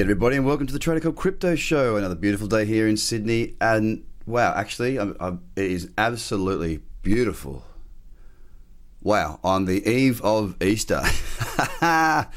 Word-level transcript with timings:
Get 0.00 0.06
everybody 0.06 0.36
and 0.36 0.46
welcome 0.46 0.66
to 0.66 0.72
the 0.72 0.78
Trader 0.78 1.00
Cobb 1.00 1.14
Crypto 1.14 1.54
Show. 1.54 1.96
Another 1.96 2.14
beautiful 2.14 2.46
day 2.46 2.64
here 2.64 2.88
in 2.88 2.96
Sydney. 2.96 3.54
And 3.60 4.02
wow, 4.24 4.54
actually, 4.56 4.98
I'm, 4.98 5.14
I'm, 5.20 5.42
it 5.56 5.70
is 5.70 5.90
absolutely 5.98 6.80
beautiful. 7.02 7.64
Wow, 9.02 9.40
on 9.44 9.66
the 9.66 9.86
eve 9.86 10.22
of 10.22 10.56
Easter. 10.62 11.02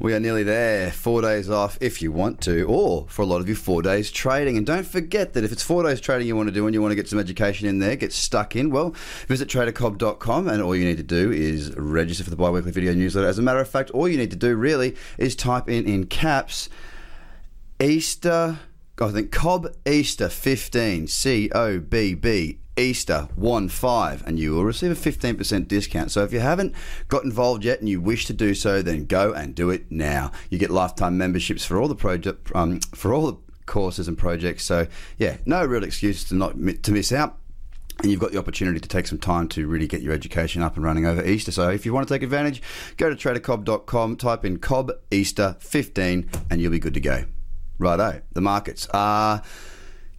we 0.00 0.14
are 0.14 0.20
nearly 0.20 0.44
there. 0.44 0.92
Four 0.92 1.22
days 1.22 1.50
off 1.50 1.76
if 1.80 2.00
you 2.00 2.12
want 2.12 2.40
to, 2.42 2.62
or 2.62 3.08
for 3.08 3.22
a 3.22 3.26
lot 3.26 3.40
of 3.40 3.48
you, 3.48 3.56
four 3.56 3.82
days 3.82 4.12
trading. 4.12 4.56
And 4.56 4.64
don't 4.64 4.86
forget 4.86 5.32
that 5.32 5.42
if 5.42 5.50
it's 5.50 5.64
four 5.64 5.82
days 5.82 6.00
trading 6.00 6.28
you 6.28 6.36
want 6.36 6.50
to 6.50 6.54
do 6.54 6.66
and 6.66 6.74
you 6.74 6.80
want 6.80 6.92
to 6.92 6.96
get 6.96 7.08
some 7.08 7.18
education 7.18 7.66
in 7.66 7.80
there, 7.80 7.96
get 7.96 8.12
stuck 8.12 8.54
in, 8.54 8.70
well, 8.70 8.94
visit 9.26 9.48
tradercobb.com 9.48 10.46
and 10.46 10.62
all 10.62 10.76
you 10.76 10.84
need 10.84 10.98
to 10.98 11.02
do 11.02 11.32
is 11.32 11.76
register 11.76 12.22
for 12.22 12.30
the 12.30 12.36
bi 12.36 12.48
weekly 12.48 12.70
video 12.70 12.94
newsletter. 12.94 13.26
As 13.26 13.40
a 13.40 13.42
matter 13.42 13.58
of 13.58 13.68
fact, 13.68 13.90
all 13.90 14.08
you 14.08 14.18
need 14.18 14.30
to 14.30 14.36
do 14.36 14.54
really 14.54 14.94
is 15.18 15.34
type 15.34 15.68
in 15.68 15.84
in 15.84 16.06
caps 16.06 16.68
Easter, 17.80 18.58
I 19.00 19.10
think 19.10 19.30
Cobb 19.30 19.68
Easter 19.86 20.28
15, 20.28 21.06
C 21.06 21.50
O 21.54 21.78
B 21.78 22.14
B 22.14 22.58
Easter 22.76 23.28
1 23.36 23.68
5, 23.68 24.26
and 24.26 24.38
you 24.38 24.54
will 24.54 24.64
receive 24.64 24.90
a 24.90 24.94
15% 24.94 25.68
discount. 25.68 26.10
So 26.10 26.22
if 26.24 26.32
you 26.32 26.40
haven't 26.40 26.74
got 27.08 27.24
involved 27.24 27.64
yet 27.64 27.80
and 27.80 27.88
you 27.88 28.00
wish 28.00 28.26
to 28.26 28.32
do 28.32 28.54
so, 28.54 28.82
then 28.82 29.04
go 29.04 29.32
and 29.32 29.54
do 29.54 29.70
it 29.70 29.90
now. 29.90 30.32
You 30.50 30.58
get 30.58 30.70
lifetime 30.70 31.18
memberships 31.18 31.64
for 31.64 31.80
all 31.80 31.88
the 31.88 31.94
project, 31.94 32.50
um, 32.54 32.80
for 32.94 33.12
all 33.12 33.26
the 33.26 33.38
courses 33.66 34.08
and 34.08 34.18
projects. 34.18 34.64
So 34.64 34.86
yeah, 35.16 35.36
no 35.46 35.64
real 35.64 35.84
excuse 35.84 36.24
to 36.24 36.34
not 36.34 36.54
to 36.82 36.92
miss 36.92 37.12
out. 37.12 37.38
And 38.00 38.12
you've 38.12 38.20
got 38.20 38.30
the 38.30 38.38
opportunity 38.38 38.78
to 38.78 38.88
take 38.88 39.08
some 39.08 39.18
time 39.18 39.48
to 39.48 39.66
really 39.66 39.88
get 39.88 40.02
your 40.02 40.12
education 40.12 40.62
up 40.62 40.76
and 40.76 40.84
running 40.84 41.04
over 41.04 41.24
Easter. 41.24 41.50
So 41.50 41.68
if 41.68 41.84
you 41.84 41.92
want 41.92 42.06
to 42.06 42.14
take 42.14 42.22
advantage, 42.22 42.62
go 42.96 43.12
to 43.12 43.16
tradercobb.com, 43.16 44.16
type 44.16 44.44
in 44.44 44.58
Cobb 44.58 44.92
Easter 45.10 45.56
15, 45.58 46.30
and 46.48 46.60
you'll 46.60 46.70
be 46.70 46.78
good 46.78 46.94
to 46.94 47.00
go. 47.00 47.24
Righto, 47.78 48.22
the 48.32 48.40
markets 48.40 48.88
are 48.92 49.42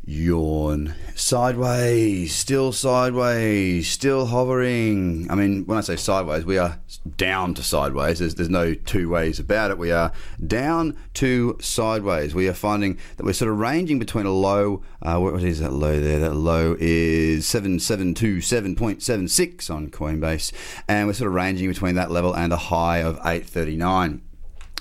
yawn 0.05 0.95
sideways, 1.13 2.33
still 2.33 2.71
sideways, 2.71 3.87
still 3.87 4.25
hovering. 4.25 5.27
I 5.29 5.35
mean, 5.35 5.65
when 5.65 5.77
I 5.77 5.81
say 5.81 5.97
sideways, 5.97 6.45
we 6.45 6.57
are 6.57 6.79
down 7.17 7.53
to 7.53 7.63
sideways. 7.63 8.17
There's, 8.17 8.33
there's 8.35 8.49
no 8.49 8.73
two 8.73 9.07
ways 9.09 9.39
about 9.39 9.69
it. 9.69 9.77
We 9.77 9.91
are 9.91 10.11
down 10.45 10.97
to 11.15 11.57
sideways. 11.61 12.33
We 12.33 12.47
are 12.47 12.53
finding 12.53 12.97
that 13.17 13.23
we're 13.25 13.33
sort 13.33 13.51
of 13.51 13.59
ranging 13.59 13.99
between 13.99 14.25
a 14.25 14.31
low. 14.31 14.81
Uh, 15.01 15.19
what 15.19 15.43
is 15.43 15.59
that 15.59 15.73
low 15.73 15.99
there? 15.99 16.19
That 16.19 16.33
low 16.33 16.75
is 16.79 17.45
seven 17.45 17.79
seven 17.79 18.15
two 18.15 18.41
seven 18.41 18.75
point 18.75 19.03
seven 19.03 19.27
six 19.27 19.69
on 19.69 19.89
Coinbase, 19.91 20.51
and 20.87 21.07
we're 21.07 21.13
sort 21.13 21.27
of 21.27 21.33
ranging 21.33 21.67
between 21.67 21.95
that 21.95 22.09
level 22.09 22.33
and 22.33 22.51
a 22.51 22.57
high 22.57 22.99
of 23.03 23.19
eight 23.25 23.45
thirty 23.45 23.75
nine. 23.75 24.21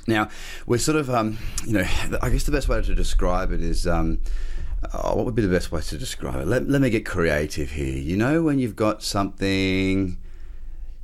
Now, 0.08 0.30
we're 0.66 0.78
sort 0.78 0.96
of, 0.96 1.10
um, 1.10 1.36
you 1.66 1.74
know, 1.74 1.86
I 2.22 2.30
guess 2.30 2.44
the 2.44 2.50
best 2.50 2.66
way 2.66 2.80
to 2.80 2.94
describe 2.94 3.52
it 3.52 3.60
is. 3.60 3.86
Um, 3.86 4.20
oh, 4.94 5.14
what 5.16 5.26
would 5.26 5.34
be 5.34 5.42
the 5.42 5.48
best 5.48 5.70
way 5.70 5.82
to 5.82 5.98
describe 5.98 6.36
it? 6.36 6.48
Let, 6.48 6.66
let 6.66 6.80
me 6.80 6.88
get 6.88 7.04
creative 7.04 7.72
here. 7.72 7.96
You 7.96 8.16
know, 8.16 8.42
when 8.42 8.58
you've 8.58 8.74
got 8.74 9.02
something 9.02 10.16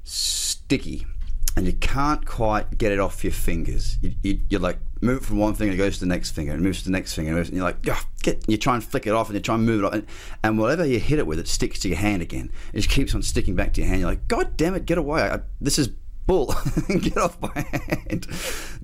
sticky 0.05 1.07
and 1.55 1.67
you 1.67 1.75
can't 1.75 2.25
quite 2.27 2.79
get 2.79 2.93
it 2.93 2.99
off 2.99 3.23
your 3.23 3.33
fingers, 3.33 3.99
you, 4.01 4.15
you, 4.23 4.41
you're 4.49 4.61
like, 4.61 4.79
move 5.03 5.19
it 5.19 5.25
from 5.25 5.37
one 5.37 5.55
finger, 5.55 5.75
it 5.75 5.77
goes 5.77 5.95
to 5.95 6.01
the 6.01 6.07
next 6.07 6.31
finger, 6.31 6.53
and 6.53 6.63
moves 6.63 6.79
to 6.79 6.85
the 6.87 6.91
next 6.91 7.15
finger, 7.15 7.37
and, 7.37 7.47
and 7.47 7.55
you're 7.55 7.63
like, 7.63 7.87
oh, 7.89 8.03
get, 8.23 8.43
you 8.49 8.57
try 8.57 8.75
and 8.75 8.83
flick 8.83 9.07
it 9.07 9.13
off, 9.13 9.29
and 9.29 9.35
you 9.35 9.41
try 9.41 9.55
and 9.55 9.67
move 9.67 9.85
it 9.85 9.87
off, 9.87 9.93
and, 9.93 10.07
and 10.43 10.59
whatever 10.59 10.85
you 10.87 10.99
hit 10.99 11.19
it 11.19 11.27
with, 11.27 11.39
it 11.39 11.47
sticks 11.47 11.79
to 11.81 11.89
your 11.89 11.99
hand 11.99 12.23
again. 12.23 12.51
It 12.73 12.79
just 12.79 12.89
keeps 12.89 13.15
on 13.15 13.23
sticking 13.23 13.55
back 13.55 13.75
to 13.75 13.83
your 13.83 13.89
hand. 13.89 14.01
You're 14.01 14.09
like, 14.09 14.27
God 14.29 14.57
damn 14.57 14.75
it, 14.75 14.87
get 14.87 14.97
away. 14.97 15.23
I, 15.23 15.41
this 15.61 15.79
is 15.79 15.91
bull 16.27 16.55
get 16.89 17.17
off 17.19 17.41
my 17.41 17.53
hand 17.55 18.27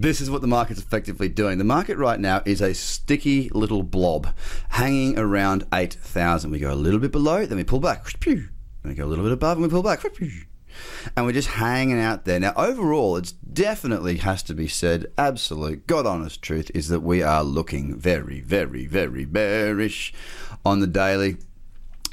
this 0.00 0.20
is 0.22 0.30
what 0.30 0.40
the 0.40 0.46
market's 0.46 0.80
effectively 0.80 1.28
doing. 1.28 1.58
The 1.58 1.64
market 1.64 1.98
right 1.98 2.18
now 2.18 2.42
is 2.46 2.62
a 2.62 2.72
sticky 2.72 3.50
little 3.50 3.82
blob 3.82 4.34
hanging 4.70 5.18
around 5.18 5.66
8000 5.74 6.50
we 6.50 6.58
go 6.58 6.72
a 6.72 6.74
little 6.74 6.98
bit 6.98 7.12
below 7.12 7.44
then 7.44 7.58
we 7.58 7.64
pull 7.64 7.80
back. 7.80 8.06
Then 8.24 8.48
we 8.84 8.94
go 8.94 9.04
a 9.04 9.06
little 9.06 9.24
bit 9.24 9.32
above 9.32 9.58
and 9.58 9.62
we 9.64 9.70
pull 9.70 9.82
back. 9.82 10.02
And 11.14 11.26
we're 11.26 11.32
just 11.32 11.48
hanging 11.48 12.00
out 12.00 12.24
there. 12.24 12.40
Now 12.40 12.54
overall 12.56 13.16
it's 13.16 13.32
definitely 13.32 14.16
has 14.18 14.42
to 14.44 14.54
be 14.54 14.68
said 14.68 15.12
absolute 15.18 15.86
god 15.86 16.06
honest 16.06 16.40
truth 16.40 16.70
is 16.74 16.88
that 16.88 17.00
we 17.00 17.22
are 17.22 17.44
looking 17.44 17.94
very 17.98 18.40
very 18.40 18.86
very 18.86 19.26
bearish 19.26 20.14
on 20.64 20.80
the 20.80 20.86
daily 20.86 21.36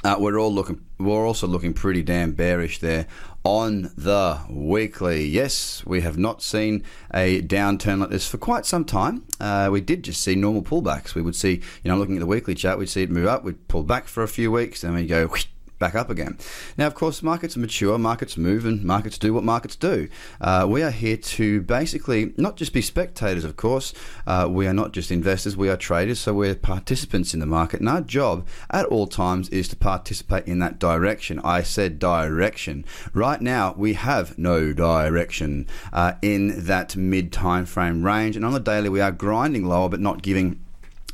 uh, 0.08 0.16
we're 0.18 0.38
all 0.38 0.52
looking. 0.52 0.80
We're 0.98 1.26
also 1.26 1.46
looking 1.46 1.74
pretty 1.74 2.02
damn 2.02 2.32
bearish 2.32 2.78
there 2.78 3.06
on 3.44 3.92
the 3.96 4.40
weekly. 4.48 5.26
Yes, 5.26 5.84
we 5.86 6.00
have 6.00 6.16
not 6.16 6.42
seen 6.42 6.82
a 7.12 7.42
downturn 7.42 8.00
like 8.00 8.08
this 8.08 8.26
for 8.26 8.38
quite 8.38 8.64
some 8.64 8.84
time. 8.84 9.24
Uh, 9.38 9.68
we 9.70 9.80
did 9.82 10.04
just 10.04 10.22
see 10.22 10.34
normal 10.34 10.62
pullbacks. 10.62 11.14
We 11.14 11.22
would 11.22 11.36
see, 11.36 11.60
you 11.82 11.90
know, 11.90 11.96
looking 11.96 12.16
at 12.16 12.20
the 12.20 12.26
weekly 12.26 12.54
chart, 12.54 12.78
we'd 12.78 12.88
see 12.88 13.02
it 13.02 13.10
move 13.10 13.26
up, 13.26 13.44
we'd 13.44 13.68
pull 13.68 13.82
back 13.82 14.08
for 14.08 14.22
a 14.22 14.28
few 14.28 14.50
weeks, 14.50 14.80
then 14.80 14.94
we 14.94 15.06
go. 15.06 15.30
Back 15.78 15.94
up 15.94 16.10
again. 16.10 16.36
Now, 16.76 16.88
of 16.88 16.96
course, 16.96 17.22
markets 17.22 17.56
mature, 17.56 17.98
markets 17.98 18.36
move, 18.36 18.66
and 18.66 18.82
markets 18.82 19.16
do 19.16 19.32
what 19.32 19.44
markets 19.44 19.76
do. 19.76 20.08
Uh, 20.40 20.66
we 20.68 20.82
are 20.82 20.90
here 20.90 21.16
to 21.16 21.60
basically 21.62 22.34
not 22.36 22.56
just 22.56 22.72
be 22.72 22.82
spectators, 22.82 23.44
of 23.44 23.56
course. 23.56 23.94
Uh, 24.26 24.48
we 24.50 24.66
are 24.66 24.72
not 24.72 24.90
just 24.90 25.12
investors, 25.12 25.56
we 25.56 25.68
are 25.68 25.76
traders, 25.76 26.18
so 26.18 26.34
we're 26.34 26.56
participants 26.56 27.32
in 27.32 27.38
the 27.38 27.46
market. 27.46 27.78
And 27.78 27.88
our 27.88 28.00
job 28.00 28.44
at 28.70 28.86
all 28.86 29.06
times 29.06 29.48
is 29.50 29.68
to 29.68 29.76
participate 29.76 30.48
in 30.48 30.58
that 30.58 30.80
direction. 30.80 31.38
I 31.44 31.62
said 31.62 32.00
direction. 32.00 32.84
Right 33.14 33.40
now, 33.40 33.72
we 33.76 33.94
have 33.94 34.36
no 34.36 34.72
direction 34.72 35.68
uh, 35.92 36.14
in 36.22 36.64
that 36.64 36.96
mid 36.96 37.30
time 37.30 37.66
frame 37.66 38.04
range. 38.04 38.34
And 38.34 38.44
on 38.44 38.52
the 38.52 38.58
daily, 38.58 38.88
we 38.88 39.00
are 39.00 39.12
grinding 39.12 39.64
lower, 39.64 39.88
but 39.88 40.00
not 40.00 40.22
giving, 40.22 40.58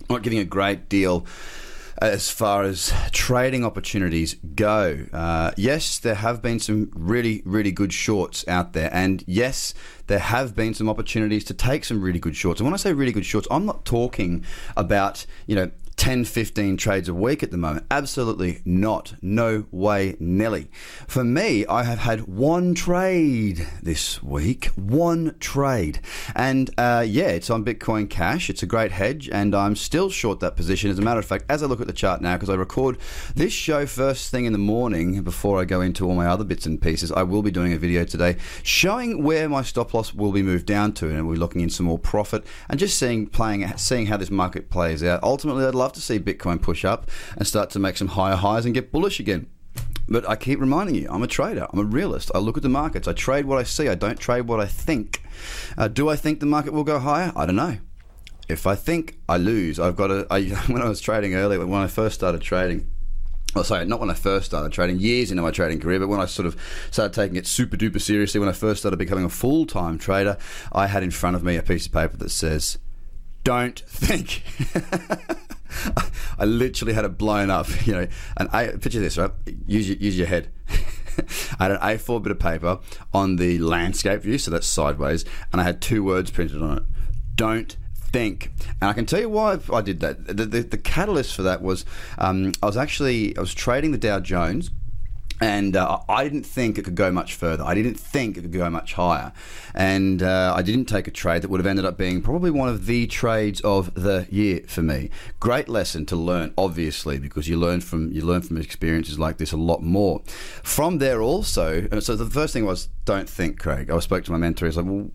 not 0.08 0.22
giving 0.22 0.38
a 0.38 0.44
great 0.44 0.88
deal 0.88 1.26
as 1.98 2.30
far 2.30 2.62
as 2.62 2.92
trading 3.12 3.64
opportunities 3.64 4.34
go. 4.54 5.06
Uh, 5.12 5.52
yes, 5.56 5.98
there 5.98 6.16
have 6.16 6.42
been 6.42 6.58
some 6.58 6.90
really, 6.94 7.42
really 7.44 7.72
good 7.72 7.92
shorts 7.92 8.46
out 8.48 8.72
there, 8.72 8.90
and 8.92 9.22
yes, 9.26 9.74
there 10.06 10.18
have 10.18 10.54
been 10.54 10.74
some 10.74 10.88
opportunities 10.88 11.44
to 11.44 11.54
take 11.54 11.84
some 11.84 12.00
really 12.00 12.18
good 12.18 12.36
shorts. 12.36 12.60
And 12.60 12.66
when 12.66 12.74
I 12.74 12.78
say 12.78 12.92
really 12.92 13.12
good 13.12 13.26
shorts, 13.26 13.48
I'm 13.50 13.66
not 13.66 13.84
talking 13.84 14.44
about 14.76 15.26
you 15.46 15.56
know 15.56 15.70
10, 15.96 16.24
15 16.24 16.76
trades 16.76 17.08
a 17.08 17.14
week 17.14 17.42
at 17.42 17.50
the 17.50 17.56
moment. 17.56 17.86
Absolutely 17.90 18.60
not. 18.64 19.14
No 19.22 19.66
way, 19.70 20.16
Nelly. 20.18 20.70
For 21.06 21.24
me, 21.24 21.66
I 21.66 21.84
have 21.84 22.00
had 22.00 22.26
one 22.26 22.74
trade 22.74 23.66
this 23.82 24.22
week. 24.22 24.66
One 24.76 25.36
trade. 25.40 26.00
And 26.34 26.70
uh, 26.76 27.04
yeah, 27.06 27.28
it's 27.28 27.50
on 27.50 27.64
Bitcoin 27.64 28.08
Cash. 28.10 28.50
It's 28.50 28.62
a 28.62 28.66
great 28.66 28.92
hedge, 28.92 29.28
and 29.30 29.54
I'm 29.54 29.76
still 29.76 30.10
short 30.10 30.40
that 30.40 30.56
position. 30.56 30.90
As 30.90 30.98
a 30.98 31.02
matter 31.02 31.20
of 31.20 31.26
fact, 31.26 31.44
as 31.48 31.62
I 31.62 31.66
look 31.66 31.80
at 31.80 31.86
the 31.86 31.92
chart 31.92 32.20
now, 32.20 32.34
because 32.36 32.50
I 32.50 32.54
record 32.54 32.98
this 33.34 33.52
show 33.52 33.86
first 33.86 34.30
thing 34.30 34.44
in 34.44 34.52
the 34.52 34.58
morning 34.58 35.22
before 35.22 35.60
I 35.60 35.64
go 35.64 35.80
into 35.80 36.06
all 36.06 36.14
my 36.14 36.26
other 36.26 36.44
bits 36.44 36.66
and 36.66 36.80
pieces, 36.80 37.12
I 37.12 37.22
will 37.22 37.42
be 37.42 37.50
doing 37.50 37.72
a 37.72 37.78
video 37.78 38.04
today 38.04 38.36
showing 38.62 39.22
where 39.22 39.48
my 39.48 39.62
stop 39.62 39.94
loss 39.94 40.12
will 40.12 40.32
be 40.32 40.42
moved 40.42 40.66
down 40.66 40.92
to, 40.94 41.08
and 41.08 41.28
we're 41.28 41.36
looking 41.36 41.60
in 41.60 41.70
some 41.70 41.86
more 41.86 41.98
profit 41.98 42.44
and 42.68 42.78
just 42.78 42.98
seeing, 42.98 43.26
playing, 43.26 43.66
seeing 43.76 44.06
how 44.06 44.16
this 44.16 44.30
market 44.30 44.70
plays 44.70 45.02
out. 45.02 45.22
Ultimately, 45.22 45.64
I'd 45.64 45.74
love 45.84 45.92
to 45.92 46.00
see 46.00 46.18
Bitcoin 46.18 46.60
push 46.60 46.82
up 46.84 47.10
and 47.36 47.46
start 47.46 47.68
to 47.70 47.78
make 47.78 47.98
some 47.98 48.08
higher 48.08 48.36
highs 48.36 48.64
and 48.64 48.74
get 48.74 48.90
bullish 48.90 49.20
again. 49.20 49.46
But 50.08 50.26
I 50.26 50.34
keep 50.36 50.58
reminding 50.58 50.94
you, 50.94 51.08
I'm 51.10 51.22
a 51.22 51.26
trader. 51.26 51.66
I'm 51.70 51.78
a 51.78 51.84
realist. 51.84 52.30
I 52.34 52.38
look 52.38 52.56
at 52.56 52.62
the 52.62 52.70
markets. 52.70 53.06
I 53.06 53.12
trade 53.12 53.44
what 53.44 53.58
I 53.58 53.64
see. 53.64 53.88
I 53.88 53.94
don't 53.94 54.18
trade 54.18 54.42
what 54.42 54.60
I 54.60 54.66
think. 54.66 55.22
Uh, 55.76 55.88
do 55.88 56.08
I 56.08 56.16
think 56.16 56.40
the 56.40 56.46
market 56.46 56.72
will 56.72 56.84
go 56.84 56.98
higher? 56.98 57.32
I 57.36 57.44
don't 57.44 57.56
know. 57.56 57.76
If 58.48 58.66
I 58.66 58.74
think 58.74 59.18
I 59.28 59.36
lose, 59.36 59.78
I've 59.78 59.96
got 59.96 60.08
to. 60.08 60.26
I, 60.30 60.42
when 60.68 60.80
I 60.80 60.88
was 60.88 61.00
trading 61.00 61.34
earlier, 61.34 61.64
when 61.64 61.80
I 61.80 61.86
first 61.86 62.14
started 62.14 62.40
trading, 62.40 62.90
Oh, 63.56 63.62
sorry, 63.62 63.84
not 63.84 64.00
when 64.00 64.10
I 64.10 64.14
first 64.14 64.46
started 64.46 64.72
trading, 64.72 64.98
years 64.98 65.30
into 65.30 65.42
my 65.42 65.52
trading 65.52 65.80
career, 65.80 66.00
but 66.00 66.08
when 66.08 66.20
I 66.20 66.26
sort 66.26 66.46
of 66.46 66.56
started 66.90 67.14
taking 67.14 67.36
it 67.36 67.46
super 67.46 67.76
duper 67.76 68.00
seriously, 68.00 68.40
when 68.40 68.48
I 68.48 68.52
first 68.52 68.80
started 68.80 68.96
becoming 68.96 69.24
a 69.24 69.28
full 69.28 69.64
time 69.64 69.98
trader, 69.98 70.38
I 70.72 70.88
had 70.88 71.02
in 71.02 71.10
front 71.10 71.36
of 71.36 71.44
me 71.44 71.56
a 71.56 71.62
piece 71.62 71.86
of 71.86 71.92
paper 71.92 72.16
that 72.16 72.30
says, 72.30 72.78
Don't 73.44 73.78
think. 73.86 74.42
I 76.38 76.44
literally 76.44 76.92
had 76.92 77.04
it 77.04 77.18
blown 77.18 77.50
up. 77.50 77.66
You 77.84 77.92
know, 77.92 78.08
and 78.38 78.48
I 78.50 78.68
picture 78.68 79.00
this, 79.00 79.18
right? 79.18 79.30
Use 79.66 79.88
your, 79.88 79.98
use 79.98 80.16
your 80.16 80.26
head. 80.26 80.48
I 81.58 81.64
had 81.64 81.72
an 81.72 81.78
A4 81.78 82.22
bit 82.22 82.32
of 82.32 82.38
paper 82.38 82.78
on 83.12 83.36
the 83.36 83.58
landscape 83.58 84.22
view, 84.22 84.38
so 84.38 84.50
that's 84.50 84.66
sideways, 84.66 85.24
and 85.52 85.60
I 85.60 85.64
had 85.64 85.82
two 85.82 86.02
words 86.02 86.30
printed 86.30 86.62
on 86.62 86.78
it. 86.78 86.82
Don't 87.34 87.76
think. 88.14 88.52
And 88.80 88.88
I 88.88 88.92
can 88.94 89.04
tell 89.04 89.20
you 89.20 89.28
why 89.28 89.58
I 89.72 89.82
did 89.82 90.00
that. 90.00 90.26
The, 90.26 90.46
the, 90.46 90.60
the 90.62 90.78
catalyst 90.78 91.34
for 91.34 91.42
that 91.42 91.60
was 91.60 91.84
um, 92.16 92.52
I 92.62 92.66
was 92.66 92.76
actually 92.76 93.36
I 93.36 93.40
was 93.40 93.52
trading 93.52 93.90
the 93.90 93.98
Dow 93.98 94.20
Jones 94.20 94.70
and 95.40 95.76
uh, 95.76 96.00
I 96.08 96.24
didn't 96.24 96.44
think 96.44 96.78
it 96.78 96.84
could 96.84 96.94
go 96.94 97.10
much 97.10 97.34
further. 97.34 97.64
I 97.64 97.74
didn't 97.74 97.94
think 97.94 98.36
it 98.36 98.42
could 98.42 98.52
go 98.52 98.70
much 98.70 98.94
higher, 98.94 99.32
and 99.74 100.22
uh, 100.22 100.54
I 100.56 100.62
didn't 100.62 100.86
take 100.86 101.08
a 101.08 101.10
trade 101.10 101.42
that 101.42 101.50
would 101.50 101.60
have 101.60 101.66
ended 101.66 101.84
up 101.84 101.98
being 101.98 102.22
probably 102.22 102.50
one 102.50 102.68
of 102.68 102.86
the 102.86 103.06
trades 103.06 103.60
of 103.62 103.94
the 103.94 104.26
year 104.30 104.62
for 104.68 104.82
me. 104.82 105.10
Great 105.40 105.68
lesson 105.68 106.06
to 106.06 106.16
learn, 106.16 106.54
obviously, 106.56 107.18
because 107.18 107.48
you 107.48 107.56
learn 107.56 107.80
from 107.80 108.12
you 108.12 108.22
learn 108.22 108.42
from 108.42 108.56
experiences 108.58 109.18
like 109.18 109.38
this 109.38 109.52
a 109.52 109.56
lot 109.56 109.82
more. 109.82 110.22
From 110.62 110.98
there, 110.98 111.20
also, 111.20 111.88
so 112.00 112.16
the 112.16 112.26
first 112.26 112.52
thing 112.52 112.64
was 112.64 112.88
don't 113.04 113.28
think, 113.28 113.58
Craig. 113.58 113.90
I 113.90 113.98
spoke 113.98 114.24
to 114.24 114.32
my 114.32 114.38
mentor. 114.38 114.66
He's 114.66 114.76
like, 114.76 114.86
well, 114.86 115.10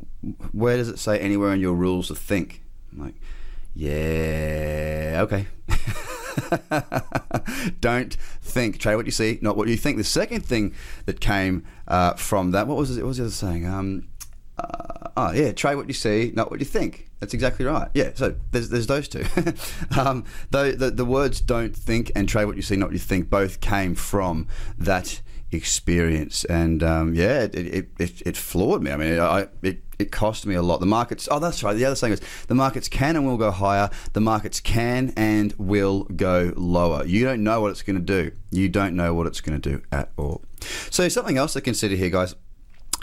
where 0.51 0.77
does 0.77 0.89
it 0.89 0.99
say 0.99 1.17
anywhere 1.19 1.53
in 1.53 1.59
your 1.59 1.73
rules 1.73 2.09
to 2.09 2.15
think? 2.15 2.63
I'm 2.91 3.05
like, 3.05 3.15
yeah, 3.75 5.21
okay. 5.23 5.47
Don't 7.81 8.13
think. 8.41 8.79
Trade 8.79 8.95
what 8.95 9.05
you 9.05 9.11
see, 9.11 9.39
not 9.41 9.57
what 9.57 9.67
you 9.67 9.77
think. 9.77 9.97
The 9.97 10.03
second 10.03 10.45
thing 10.45 10.73
that 11.05 11.19
came 11.19 11.65
uh, 11.87 12.13
from 12.13 12.51
that, 12.51 12.67
what 12.67 12.77
was 12.77 12.95
it? 12.97 13.01
What 13.01 13.09
was 13.09 13.17
the 13.17 13.23
other 13.23 13.31
saying? 13.31 13.65
Um, 13.65 14.07
uh, 14.59 15.09
oh 15.17 15.31
yeah, 15.31 15.51
trade 15.51 15.75
what 15.75 15.87
you 15.87 15.93
see, 15.93 16.31
not 16.35 16.51
what 16.51 16.59
you 16.59 16.65
think. 16.65 17.09
That's 17.19 17.33
exactly 17.33 17.65
right. 17.65 17.89
Yeah, 17.93 18.11
so 18.15 18.35
there's 18.51 18.69
there's 18.69 18.87
those 18.87 19.07
two. 19.07 19.25
um, 19.97 20.25
the, 20.51 20.75
the 20.77 20.91
the 20.91 21.05
words 21.05 21.41
"don't 21.41 21.75
think" 21.75 22.11
and 22.15 22.27
"trade 22.27 22.45
what 22.45 22.55
you 22.55 22.61
see, 22.61 22.75
not 22.75 22.87
what 22.87 22.93
you 22.93 22.99
think" 22.99 23.29
both 23.29 23.61
came 23.61 23.95
from 23.95 24.47
that 24.77 25.21
experience, 25.51 26.45
and 26.45 26.83
um, 26.83 27.13
yeah, 27.13 27.41
it, 27.43 27.55
it, 27.55 27.89
it, 27.99 28.21
it 28.25 28.37
floored 28.37 28.81
me. 28.81 28.91
I 28.91 28.97
mean, 28.97 29.19
I, 29.19 29.47
it 29.61 29.83
it 29.99 30.11
cost 30.11 30.45
me 30.45 30.55
a 30.55 30.61
lot. 30.61 30.79
The 30.79 30.85
markets. 30.85 31.27
Oh, 31.29 31.39
that's 31.39 31.61
right. 31.61 31.73
The 31.73 31.85
other 31.85 31.95
thing 31.95 32.13
is 32.13 32.21
the 32.47 32.55
markets 32.55 32.87
can 32.87 33.15
and 33.15 33.25
will 33.25 33.37
go 33.37 33.51
higher. 33.51 33.89
The 34.13 34.21
markets 34.21 34.61
can 34.61 35.13
and 35.17 35.53
will 35.57 36.03
go 36.03 36.53
lower. 36.55 37.05
You 37.05 37.25
don't 37.25 37.43
know 37.43 37.61
what 37.61 37.71
it's 37.71 37.81
going 37.81 37.97
to 37.97 38.01
do. 38.01 38.31
You 38.51 38.69
don't 38.69 38.95
know 38.95 39.13
what 39.13 39.27
it's 39.27 39.41
going 39.41 39.59
to 39.59 39.69
do 39.69 39.83
at 39.91 40.11
all. 40.17 40.43
So 40.89 41.07
something 41.09 41.37
else 41.37 41.53
to 41.53 41.61
consider 41.61 41.95
here, 41.95 42.09
guys. 42.09 42.35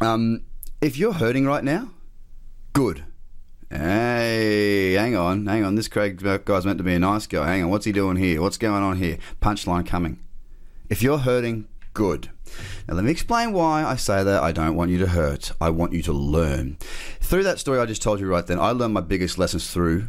Um, 0.01 0.43
if 0.87 0.97
you're 0.97 1.15
hurting 1.15 1.45
right 1.45 1.65
now, 1.65 1.91
good. 2.73 3.03
Hey, 3.69 4.93
hang 4.93 5.17
on, 5.17 5.45
hang 5.45 5.65
on. 5.65 5.75
This 5.75 5.89
Craig 5.89 6.25
uh, 6.25 6.39
guy's 6.39 6.65
meant 6.65 6.79
to 6.79 6.85
be 6.85 6.95
a 6.95 6.99
nice 7.01 7.27
guy. 7.27 7.45
Hang 7.45 7.65
on, 7.65 7.71
what's 7.71 7.87
he 7.87 7.91
doing 7.91 8.17
here? 8.17 8.41
What's 8.41 8.57
going 8.57 8.85
on 8.85 8.99
here? 8.99 9.19
Punchline 9.43 9.85
coming. 9.85 10.21
If 10.89 11.03
you're 11.03 11.19
hurting, 11.19 11.67
good. 11.93 12.31
Now, 12.87 12.95
let 12.95 13.05
me 13.05 13.11
explain 13.11 13.53
why 13.53 13.85
I 13.85 13.97
say 13.97 14.23
that. 14.23 14.45
I 14.45 14.53
don't 14.53 14.77
want 14.77 14.93
you 14.93 14.99
to 14.99 15.09
hurt. 15.09 15.51
I 15.61 15.71
want 15.71 15.93
you 15.93 16.03
to 16.03 16.13
learn. 16.13 16.77
Through 17.21 17.43
that 17.43 17.59
story 17.59 17.81
I 17.81 17.87
just 17.87 18.01
told 18.01 18.21
you 18.21 18.29
right 18.29 18.47
then, 18.47 18.61
I 18.61 18.71
learned 18.71 18.95
my 18.95 19.01
biggest 19.01 19.39
lessons 19.39 19.69
through 19.69 20.07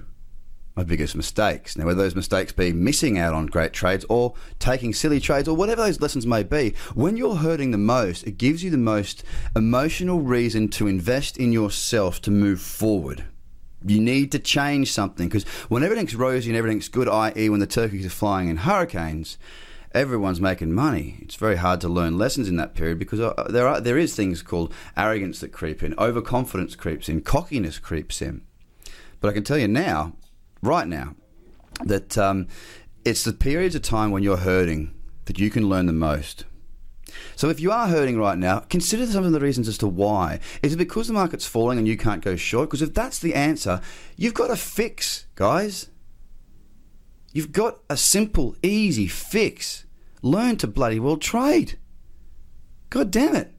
my 0.77 0.83
biggest 0.83 1.15
mistakes. 1.15 1.75
Now, 1.75 1.87
whether 1.87 2.03
those 2.03 2.15
mistakes 2.15 2.51
be 2.51 2.71
missing 2.71 3.17
out 3.17 3.33
on 3.33 3.47
great 3.47 3.73
trades 3.73 4.05
or 4.07 4.35
taking 4.59 4.93
silly 4.93 5.19
trades 5.19 5.47
or 5.47 5.57
whatever 5.57 5.81
those 5.81 5.99
lessons 5.99 6.27
may 6.27 6.43
be, 6.43 6.75
when 6.93 7.17
you're 7.17 7.37
hurting 7.37 7.71
the 7.71 7.79
most, 7.79 8.25
it 8.27 8.37
gives 8.37 8.63
you 8.63 8.69
the 8.69 8.77
most 8.77 9.23
emotional 9.55 10.21
reason 10.21 10.69
to 10.69 10.87
invest 10.87 11.37
in 11.37 11.51
yourself 11.51 12.21
to 12.21 12.31
move 12.31 12.61
forward. 12.61 13.25
You 13.85 13.99
need 13.99 14.31
to 14.33 14.39
change 14.39 14.91
something 14.91 15.27
because 15.27 15.47
when 15.67 15.83
everything's 15.83 16.15
rosy 16.15 16.51
and 16.51 16.57
everything's 16.57 16.89
good, 16.89 17.09
i.e., 17.09 17.49
when 17.49 17.59
the 17.59 17.67
turkeys 17.67 18.05
are 18.05 18.11
flying 18.11 18.47
in 18.47 18.57
hurricanes, 18.57 19.37
everyone's 19.93 20.41
making 20.41 20.73
money. 20.73 21.17
It's 21.21 21.35
very 21.35 21.55
hard 21.55 21.81
to 21.81 21.89
learn 21.89 22.19
lessons 22.19 22.47
in 22.47 22.57
that 22.57 22.75
period 22.75 22.99
because 22.99 23.19
uh, 23.19 23.47
there 23.49 23.67
are 23.67 23.81
there 23.81 23.97
is 23.97 24.15
things 24.15 24.43
called 24.43 24.73
arrogance 24.95 25.39
that 25.39 25.51
creep 25.51 25.81
in, 25.81 25.95
overconfidence 25.97 26.75
creeps 26.75 27.09
in, 27.09 27.21
cockiness 27.21 27.79
creeps 27.79 28.21
in. 28.21 28.41
But 29.19 29.29
I 29.29 29.33
can 29.33 29.43
tell 29.43 29.57
you 29.57 29.67
now, 29.67 30.13
right 30.61 30.87
now, 30.87 31.15
that 31.83 32.17
um, 32.17 32.47
it's 33.05 33.23
the 33.23 33.33
periods 33.33 33.75
of 33.75 33.81
time 33.81 34.11
when 34.11 34.23
you're 34.23 34.37
hurting 34.37 34.93
that 35.25 35.39
you 35.39 35.49
can 35.49 35.69
learn 35.69 35.85
the 35.85 35.93
most. 35.93 36.45
So 37.35 37.49
if 37.49 37.59
you 37.59 37.71
are 37.71 37.87
hurting 37.87 38.17
right 38.17 38.37
now, 38.37 38.59
consider 38.59 39.05
some 39.05 39.23
of 39.23 39.31
the 39.31 39.39
reasons 39.39 39.67
as 39.67 39.77
to 39.79 39.87
why. 39.87 40.39
Is 40.61 40.73
it 40.73 40.77
because 40.77 41.07
the 41.07 41.13
market's 41.13 41.45
falling 41.45 41.77
and 41.77 41.87
you 41.87 41.97
can't 41.97 42.23
go 42.23 42.35
short? 42.35 42.69
Because 42.69 42.81
if 42.81 42.93
that's 42.93 43.19
the 43.19 43.33
answer, 43.33 43.81
you've 44.15 44.33
got 44.33 44.51
a 44.51 44.55
fix, 44.55 45.25
guys. 45.35 45.89
You've 47.33 47.51
got 47.51 47.79
a 47.89 47.97
simple, 47.97 48.55
easy 48.63 49.07
fix. 49.07 49.85
Learn 50.21 50.57
to 50.57 50.67
bloody 50.67 50.99
well 50.99 51.17
trade. 51.17 51.77
God 52.89 53.11
damn 53.11 53.35
it. 53.35 53.53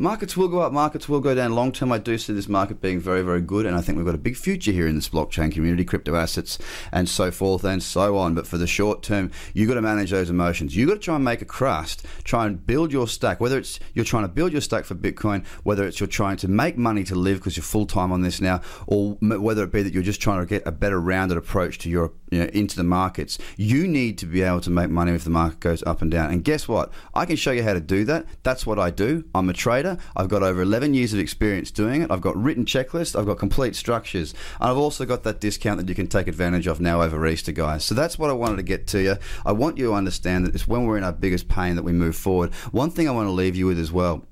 Markets 0.00 0.36
will 0.36 0.46
go 0.46 0.60
up, 0.60 0.72
markets 0.72 1.08
will 1.08 1.18
go 1.18 1.34
down. 1.34 1.56
Long 1.56 1.72
term, 1.72 1.90
I 1.90 1.98
do 1.98 2.18
see 2.18 2.32
this 2.32 2.48
market 2.48 2.80
being 2.80 3.00
very, 3.00 3.22
very 3.22 3.40
good, 3.40 3.66
and 3.66 3.74
I 3.74 3.80
think 3.80 3.98
we've 3.98 4.06
got 4.06 4.14
a 4.14 4.18
big 4.18 4.36
future 4.36 4.70
here 4.70 4.86
in 4.86 4.94
this 4.94 5.08
blockchain 5.08 5.50
community, 5.50 5.84
crypto 5.84 6.14
assets, 6.14 6.56
and 6.92 7.08
so 7.08 7.32
forth 7.32 7.64
and 7.64 7.82
so 7.82 8.16
on. 8.16 8.32
But 8.32 8.46
for 8.46 8.58
the 8.58 8.68
short 8.68 9.02
term, 9.02 9.32
you've 9.54 9.66
got 9.68 9.74
to 9.74 9.82
manage 9.82 10.12
those 10.12 10.30
emotions. 10.30 10.76
You've 10.76 10.88
got 10.88 10.94
to 10.94 11.00
try 11.00 11.16
and 11.16 11.24
make 11.24 11.42
a 11.42 11.44
crust, 11.44 12.06
try 12.22 12.46
and 12.46 12.64
build 12.64 12.92
your 12.92 13.08
stack, 13.08 13.40
whether 13.40 13.58
it's 13.58 13.80
you're 13.92 14.04
trying 14.04 14.22
to 14.22 14.28
build 14.28 14.52
your 14.52 14.60
stack 14.60 14.84
for 14.84 14.94
Bitcoin, 14.94 15.44
whether 15.64 15.84
it's 15.84 15.98
you're 15.98 16.06
trying 16.06 16.36
to 16.36 16.48
make 16.48 16.78
money 16.78 17.02
to 17.02 17.16
live 17.16 17.38
because 17.38 17.56
you're 17.56 17.64
full 17.64 17.86
time 17.86 18.12
on 18.12 18.20
this 18.20 18.40
now, 18.40 18.60
or 18.86 19.14
whether 19.20 19.64
it 19.64 19.72
be 19.72 19.82
that 19.82 19.92
you're 19.92 20.04
just 20.04 20.22
trying 20.22 20.38
to 20.38 20.46
get 20.46 20.62
a 20.64 20.70
better 20.70 21.00
rounded 21.00 21.36
approach 21.36 21.76
to 21.78 21.90
your 21.90 22.12
you 22.30 22.38
know, 22.38 22.50
into 22.52 22.76
the 22.76 22.84
markets. 22.84 23.36
You 23.56 23.88
need 23.88 24.16
to 24.18 24.26
be 24.26 24.42
able 24.42 24.60
to 24.60 24.70
make 24.70 24.90
money 24.90 25.10
if 25.10 25.24
the 25.24 25.30
market 25.30 25.58
goes 25.58 25.82
up 25.82 26.02
and 26.02 26.10
down. 26.10 26.30
And 26.30 26.44
guess 26.44 26.68
what? 26.68 26.92
I 27.14 27.24
can 27.24 27.34
show 27.34 27.50
you 27.50 27.64
how 27.64 27.72
to 27.72 27.80
do 27.80 28.04
that. 28.04 28.26
That's 28.44 28.64
what 28.64 28.78
I 28.78 28.90
do. 28.90 29.24
I'm 29.34 29.48
a 29.48 29.52
trader 29.52 29.87
trader. 29.88 30.02
I've 30.16 30.28
got 30.28 30.42
over 30.42 30.62
11 30.62 30.94
years 30.94 31.12
of 31.12 31.18
experience 31.18 31.70
doing 31.70 32.02
it. 32.02 32.10
I've 32.10 32.20
got 32.20 32.36
written 32.36 32.64
checklists. 32.64 33.18
I've 33.18 33.26
got 33.26 33.38
complete 33.38 33.76
structures. 33.76 34.34
And 34.60 34.70
I've 34.70 34.76
also 34.76 35.04
got 35.04 35.22
that 35.24 35.40
discount 35.40 35.78
that 35.78 35.88
you 35.88 35.94
can 35.94 36.06
take 36.06 36.28
advantage 36.28 36.66
of 36.66 36.80
now 36.80 37.02
over 37.02 37.26
Easter, 37.26 37.52
guys. 37.52 37.84
So 37.84 37.94
that's 37.94 38.18
what 38.18 38.30
I 38.30 38.34
wanted 38.34 38.56
to 38.56 38.62
get 38.62 38.86
to 38.88 39.02
you. 39.02 39.16
I 39.44 39.52
want 39.52 39.78
you 39.78 39.86
to 39.86 39.94
understand 39.94 40.46
that 40.46 40.54
it's 40.54 40.68
when 40.68 40.84
we're 40.84 40.98
in 40.98 41.04
our 41.04 41.12
biggest 41.12 41.48
pain 41.48 41.76
that 41.76 41.84
we 41.84 41.92
move 41.92 42.16
forward. 42.16 42.54
One 42.72 42.90
thing 42.90 43.08
I 43.08 43.12
want 43.12 43.26
to 43.26 43.32
leave 43.32 43.56
you 43.56 43.66
with 43.66 43.78
as 43.78 43.92
well 43.92 44.24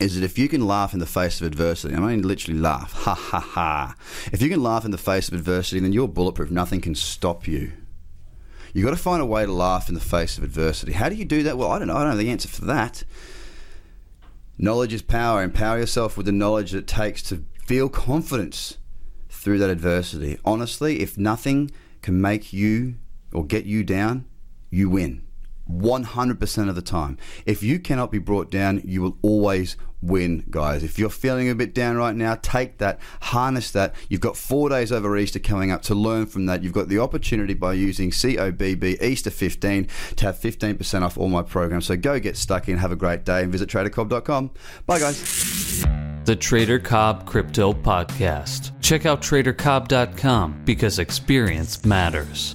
is 0.00 0.14
that 0.14 0.24
if 0.24 0.38
you 0.38 0.48
can 0.48 0.66
laugh 0.66 0.94
in 0.94 0.98
the 0.98 1.06
face 1.06 1.40
of 1.40 1.46
adversity, 1.46 1.94
I 1.94 2.00
mean 2.00 2.26
literally 2.26 2.58
laugh, 2.58 2.92
ha 2.92 3.14
ha 3.14 3.40
ha. 3.40 3.94
If 4.32 4.40
you 4.40 4.48
can 4.48 4.62
laugh 4.62 4.86
in 4.86 4.92
the 4.92 4.98
face 4.98 5.28
of 5.28 5.34
adversity, 5.34 5.78
then 5.80 5.92
you're 5.92 6.08
bulletproof. 6.08 6.50
Nothing 6.50 6.80
can 6.80 6.94
stop 6.94 7.46
you. 7.46 7.72
You've 8.72 8.84
got 8.84 8.92
to 8.92 8.96
find 8.96 9.20
a 9.20 9.26
way 9.26 9.44
to 9.44 9.52
laugh 9.52 9.88
in 9.88 9.94
the 9.94 10.00
face 10.00 10.38
of 10.38 10.44
adversity. 10.44 10.92
How 10.92 11.08
do 11.08 11.16
you 11.16 11.24
do 11.24 11.42
that? 11.42 11.58
Well, 11.58 11.70
I 11.70 11.78
don't 11.78 11.88
know. 11.88 11.96
I 11.96 12.04
don't 12.04 12.12
know 12.12 12.16
the 12.16 12.30
answer 12.30 12.48
for 12.48 12.64
that. 12.66 13.02
Knowledge 14.62 14.92
is 14.92 15.00
power. 15.00 15.42
Empower 15.42 15.78
yourself 15.78 16.18
with 16.18 16.26
the 16.26 16.32
knowledge 16.32 16.72
that 16.72 16.80
it 16.80 16.86
takes 16.86 17.22
to 17.22 17.46
feel 17.64 17.88
confidence 17.88 18.76
through 19.30 19.58
that 19.58 19.70
adversity. 19.70 20.38
Honestly, 20.44 21.00
if 21.00 21.16
nothing 21.16 21.70
can 22.02 22.20
make 22.20 22.52
you 22.52 22.96
or 23.32 23.46
get 23.46 23.64
you 23.64 23.82
down, 23.82 24.26
you 24.68 24.90
win. 24.90 25.26
100% 25.78 26.68
of 26.68 26.74
the 26.74 26.82
time. 26.82 27.18
If 27.46 27.62
you 27.62 27.78
cannot 27.78 28.10
be 28.10 28.18
brought 28.18 28.50
down, 28.50 28.82
you 28.84 29.02
will 29.02 29.18
always 29.22 29.76
win, 30.02 30.44
guys. 30.50 30.82
If 30.82 30.98
you're 30.98 31.10
feeling 31.10 31.48
a 31.48 31.54
bit 31.54 31.74
down 31.74 31.96
right 31.96 32.14
now, 32.14 32.36
take 32.40 32.78
that, 32.78 32.98
harness 33.22 33.70
that. 33.72 33.94
You've 34.08 34.20
got 34.20 34.36
four 34.36 34.68
days 34.68 34.92
over 34.92 35.16
Easter 35.16 35.38
coming 35.38 35.70
up 35.70 35.82
to 35.82 35.94
learn 35.94 36.26
from 36.26 36.46
that. 36.46 36.62
You've 36.62 36.72
got 36.72 36.88
the 36.88 36.98
opportunity 36.98 37.54
by 37.54 37.74
using 37.74 38.10
COBB 38.10 39.02
Easter 39.02 39.30
15 39.30 39.88
to 40.16 40.26
have 40.26 40.38
15% 40.38 41.02
off 41.02 41.18
all 41.18 41.28
my 41.28 41.42
programs. 41.42 41.86
So 41.86 41.96
go 41.96 42.18
get 42.18 42.36
stuck 42.36 42.68
in, 42.68 42.78
have 42.78 42.92
a 42.92 42.96
great 42.96 43.24
day, 43.24 43.42
and 43.42 43.52
visit 43.52 43.68
tradercobb.com. 43.68 44.50
Bye, 44.86 44.98
guys. 44.98 45.84
The 46.24 46.36
Trader 46.36 46.78
Cobb 46.78 47.26
Crypto 47.26 47.72
Podcast. 47.72 48.72
Check 48.80 49.06
out 49.06 49.22
tradercobb.com 49.22 50.62
because 50.64 50.98
experience 50.98 51.84
matters. 51.84 52.54